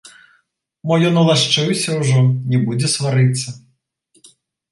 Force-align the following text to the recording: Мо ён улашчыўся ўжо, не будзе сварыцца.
Мо 0.91 0.95
ён 1.09 1.19
улашчыўся 1.23 1.89
ўжо, 1.99 2.19
не 2.53 2.57
будзе 2.69 2.87
сварыцца. 2.95 3.49